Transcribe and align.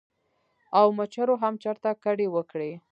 او 0.79 0.87
مچرو 0.97 1.35
هم 1.43 1.53
چرته 1.63 1.89
کډې 2.03 2.27
وکړې 2.35 2.71
ـ 2.73 2.77